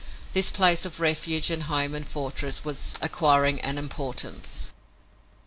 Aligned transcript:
This 0.33 0.49
place 0.49 0.83
of 0.83 0.99
refuge 0.99 1.51
and 1.51 1.61
home 1.61 1.93
and 1.93 2.03
fortress 2.07 2.65
was 2.65 2.95
acquiring 3.03 3.59
an 3.61 3.77
importance. 3.77 4.73